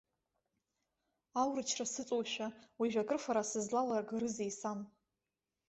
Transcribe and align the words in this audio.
Аурычра 1.39 1.85
сыҵоушәа, 1.93 2.47
уажәы 2.79 2.99
акрыфара 3.01 3.43
сызлалагарызеи, 3.49 4.51
сан. 4.59 4.79